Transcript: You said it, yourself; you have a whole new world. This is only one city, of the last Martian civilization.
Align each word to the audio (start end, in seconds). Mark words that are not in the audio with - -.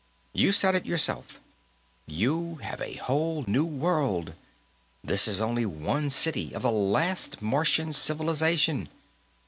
You 0.33 0.51
said 0.51 0.73
it, 0.73 0.87
yourself; 0.87 1.39
you 2.07 2.55
have 2.63 2.81
a 2.81 2.95
whole 2.95 3.45
new 3.47 3.63
world. 3.65 4.33
This 5.03 5.27
is 5.27 5.39
only 5.39 5.63
one 5.63 6.09
city, 6.09 6.53
of 6.55 6.63
the 6.63 6.71
last 6.71 7.39
Martian 7.39 7.93
civilization. 7.93 8.89